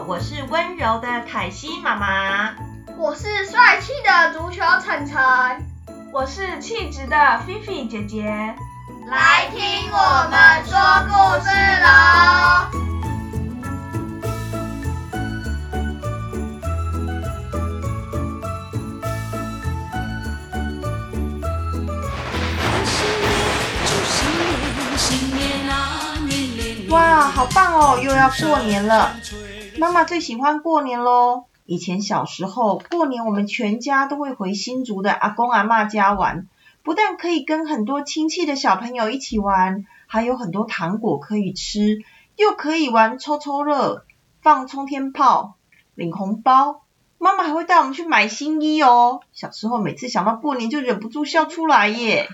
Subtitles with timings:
[0.00, 2.54] 好，我是温柔的凯西妈妈，
[2.96, 5.20] 我是帅气的足球晨晨，
[6.10, 8.24] 我是气质的菲菲姐姐。
[9.10, 9.60] 来听
[9.92, 10.72] 我们说
[11.04, 11.12] 故
[11.44, 11.50] 事
[11.82, 11.88] 喽！
[26.88, 28.00] 哇，好棒哦！
[28.02, 29.14] 又要过年了，
[29.78, 31.44] 妈妈最喜欢过年喽。
[31.64, 36.46] 以前小时候过年，我们全家都会回新竹的阿公阿妈家玩，
[36.82, 41.98] 不但可以跟很多亲戚的小朋友一起玩，还有很多糖果可以吃，
[42.36, 44.04] 又可以玩抽抽乐、
[44.42, 45.54] 放冲天炮、
[45.94, 46.82] 领红包。
[47.18, 49.20] 妈妈还会带我们去买新衣哦。
[49.32, 52.28] 小时候每次想到过年，就忍不住笑出来耶。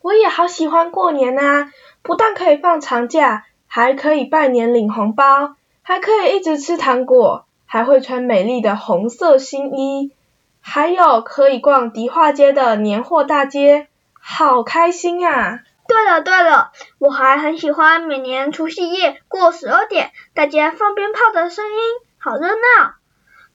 [0.00, 1.70] 我也好喜欢过年啊！
[2.02, 3.44] 不但可以放长假。
[3.74, 10.12] 还可以拜年领红包，还可以一直吃糖果，还会穿美丽的红色新衣，
[10.60, 13.88] 还有可以逛迪化街的年货大街，
[14.20, 15.60] 好开心啊！
[15.88, 21.78] 对了对了，我还很喜欢每年除夕夜过十二点，大家放鞭炮的声音，
[22.18, 22.94] 好热闹。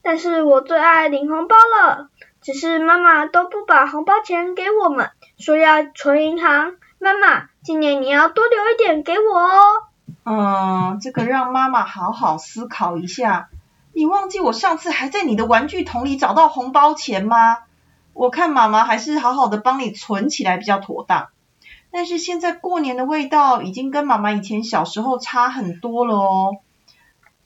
[0.02, 2.08] 但是我最爱领红包了，
[2.42, 6.76] 只是妈妈都不把红包钱给我们，说要存银行。
[6.98, 9.87] 妈妈，今年你要多留一点给我哦。
[10.28, 13.48] 嗯，这个让妈妈好好思考一下。
[13.94, 17.58] 你忘记我上次还在你的玩具桶里找到红包钱吗？
[18.12, 21.28] 我看妈妈还是好好的帮你存起来比较妥当。
[21.90, 26.56] 但是现在过年的味道已经跟妈妈以前小时候差很多了哦。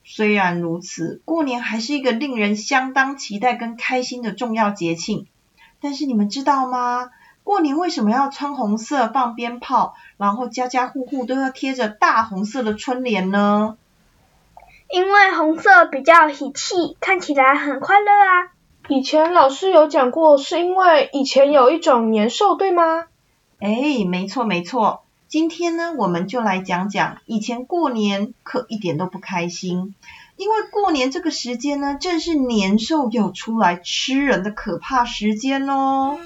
[0.03, 5.29] 虽然如此，过年还是一个令人相当期待跟开心的重要节庆。
[5.81, 7.11] 但是你们知道吗？
[7.45, 13.77] 过年为什么要穿红色放鞭炮，然后家家户户都要贴着大红色的春联呢？
[14.89, 18.53] 因为红色比较喜气，看起来很快乐啊。
[18.89, 23.05] 以前老师有讲过，是因为以前有一种年兽，对吗？
[23.59, 25.03] 哎，没错没错。
[25.29, 29.95] 今天呢，我们就来讲讲以前过年可一点都不开心，
[30.37, 36.19] 因为过年这个时间呢，正是年兽要出来吃人的可怕时间哦。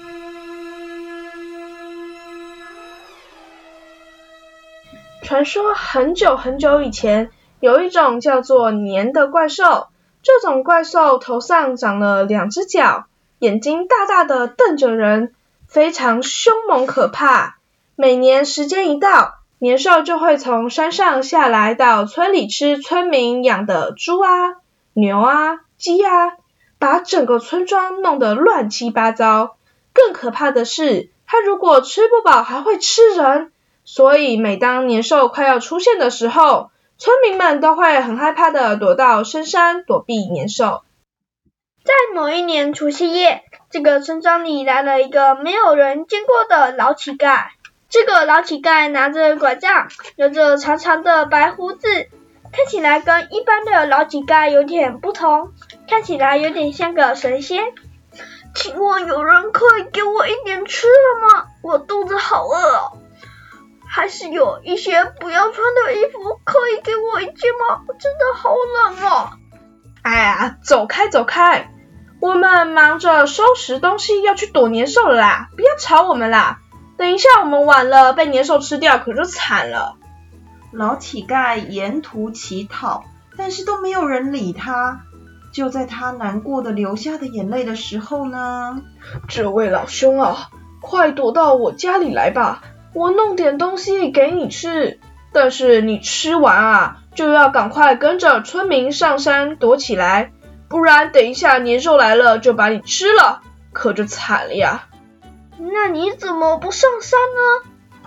[5.27, 9.87] 传说很久很久以前，有一种叫做年的怪兽。
[10.23, 13.07] 这种怪兽头上长了两只角，
[13.39, 15.33] 眼睛大大的瞪着人，
[15.67, 17.57] 非常凶猛可怕。
[17.97, 24.55] 每年时间一到，年兽就会从山上下来到村里吃村民养的猪啊、
[24.93, 26.37] 牛啊、鸡啊，
[26.79, 29.57] 把整个村庄弄得乱七八糟。
[29.91, 33.51] 更可怕的是，它如果吃不饱，还会吃人。
[33.89, 40.83] 所以，每当年兽快要出现的时候，村民们都会很害怕的躲到深山躲避年兽。
[41.85, 47.45] 在某一年除夕夜，这个村庄里来了一个没有人见过的老乞丐。
[47.87, 49.87] 这个老乞丐拿着拐杖，
[50.17, 51.87] 留着长长的白胡子，
[52.51, 55.53] 看起来跟一般的老乞丐有点不同，
[55.89, 57.63] 看起来有点像个神仙。
[58.53, 61.45] 请问有人可以给我一点吃的吗？
[61.63, 63.06] 我肚子好饿。
[63.97, 67.81] 还是有一些不要穿的衣服，可以给我一件吗？
[67.99, 69.31] 真的好冷啊！
[70.03, 71.73] 哎呀，走开走开，
[72.21, 76.59] 我们忙着收拾东西要去躲年兽了啦，不要吵我们啦！
[76.95, 79.95] 等一下我们晚了被年兽吃掉可就惨了。
[80.71, 83.03] 老乞丐沿途乞讨，
[83.35, 85.01] 但是都没有人理他。
[85.51, 88.79] 就在他难过的流下的眼泪的时候呢，
[89.27, 92.61] 这位老兄啊，快躲到我家里来吧。
[92.97, 94.99] 我弄点东西给你吃，
[95.31, 100.31] 但是你吃完啊，就要赶快跟着村民上山躲起来，
[100.67, 104.87] 不然等一下年兽来了就把你吃了，可就惨了呀。
[105.59, 108.01] 那你怎么不上山呢？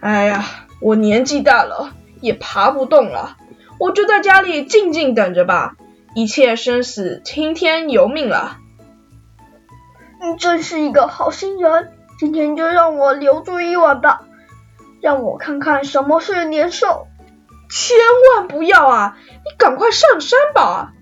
[0.00, 0.42] 哎呀，
[0.80, 1.92] 我年纪大了，
[2.22, 3.36] 也爬不动了，
[3.78, 5.76] 我就在家里静静等着吧，
[6.14, 8.56] 一切生死听天由命了。
[10.22, 11.90] 你真是一个好心人。
[12.18, 14.22] 今天就让我留住一晚吧，
[15.00, 17.06] 让我看看什么是年兽。
[17.70, 17.96] 千
[18.36, 19.16] 万不要啊！
[19.44, 20.92] 你赶快上山吧。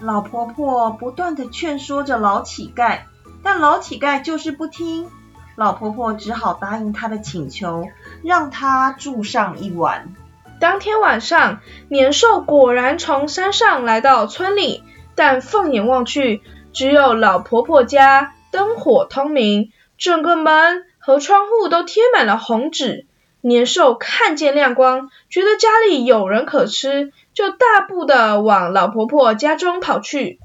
[0.00, 3.00] 老婆婆不断的劝说着老乞丐，
[3.42, 5.08] 但老乞丐就是不听。
[5.56, 7.88] 老婆婆只好答应他的请求，
[8.24, 10.14] 让他住上一晚。
[10.58, 14.82] 当天晚上，年兽果然从山上来到村里，
[15.14, 19.70] 但放眼望去，只有老婆婆家灯火通明。
[20.00, 23.04] 整个门和窗户都贴满了红纸，
[23.42, 30.40] 年兽看见亮光，觉得家里有人可吃，就大步的往老婆婆家中跑去。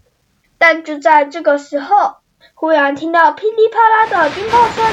[0.57, 2.17] 但就在这个时候，
[2.53, 4.85] 忽然听到噼里啪啦的鞭炮声，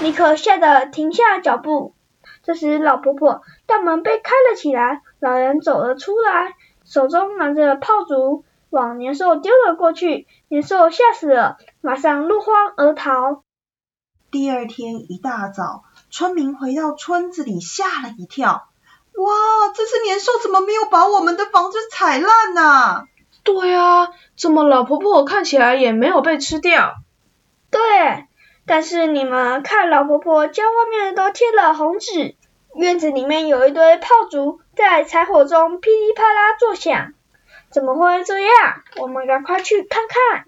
[0.00, 1.94] 尼克吓得停下脚步。
[2.42, 6.52] 这时，老婆婆大门被开了起来，老人走了出来，
[6.84, 10.26] 手中拿着炮竹，往年兽丢了过去。
[10.48, 13.42] 年兽吓死了，马上落荒而逃。
[14.30, 18.68] 第二天一大早，村民回到村子里，吓了一跳。
[19.14, 23.04] 哇，这只年兽怎么没有把我们的房子踩烂呢？
[23.44, 24.08] 对啊，
[24.38, 26.94] 怎么老婆婆看起来也没有被吃掉？
[27.70, 28.26] 对，
[28.64, 32.36] 但是你们看，老婆婆家外面都贴了红纸，
[32.74, 37.12] 院子里面有一堆炮竹在柴火中噼里啪啦作响，
[37.72, 38.82] 怎么会这样？
[38.98, 40.44] 我们赶快去看看。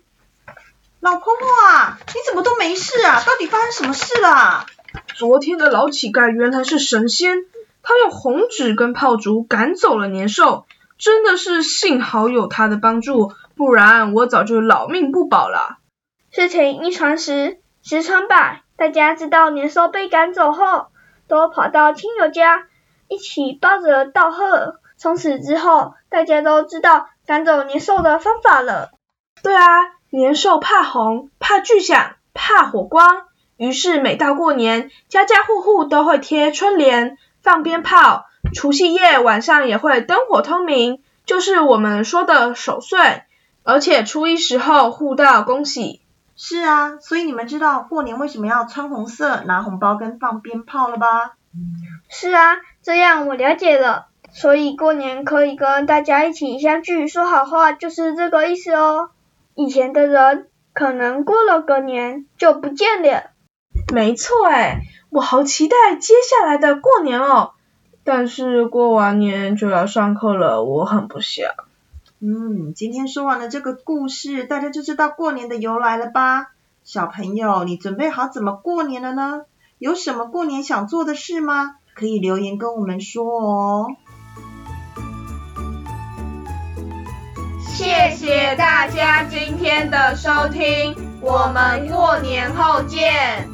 [1.01, 3.23] 老婆婆啊，你怎么都没事啊？
[3.27, 4.67] 到底发生什么事了？
[5.15, 7.47] 昨天的老乞丐原来是神仙，
[7.83, 10.67] 他用红纸跟炮竹赶走了年兽，
[10.99, 15.79] 真的是幸好有他的帮助，不然我早就老命不保了。
[16.31, 20.89] 事情一传十，十传百，大家知道年兽被赶走后，
[21.27, 22.67] 都跑到亲友家
[23.09, 24.81] 一起抱着道贺。
[24.97, 28.91] 从此之后，大家都知道赶走年兽的方法了。
[29.43, 29.65] 对啊。
[30.11, 33.23] 年兽怕红，怕巨响，怕火光，
[33.57, 38.25] 于是每到过年，家家户户都会贴春联、放鞭炮，
[38.55, 43.25] 除夕夜晚上也会灯火通明，就是我们说的守岁。
[43.65, 46.01] 而且初一时候互道恭喜。
[46.37, 51.33] 是啊，所以你们知道过年为什么要穿红色、拿红包跟放鞭炮了吧？
[52.09, 54.07] 是啊，这样我了解了。
[54.35, 59.11] 所以过年可以跟大家一起相聚说好话，就是这个意思哦。
[59.55, 63.31] 以前的人可能过了个年就不见了。
[63.93, 67.53] 没错哎，我好期待接下来的过年哦。
[68.03, 71.53] 但是过完年就要上课了，我很不想。
[72.21, 76.51] 嗯，今天说完了这个故事，大家就知道过年的由来了吧？
[76.83, 79.45] 小朋友，你准备好怎么过年了呢？
[79.79, 81.77] 有什么过年想做的事吗？
[81.95, 83.87] 可以留言跟我们说哦。
[87.75, 93.54] 谢谢大家今天的收听，我们过年后见。